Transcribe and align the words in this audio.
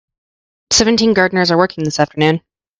Seventeen 0.73 1.13
gardeners 1.13 1.51
are 1.51 1.59
working 1.59 1.83
this 1.83 1.99
afternoon. 1.99 2.41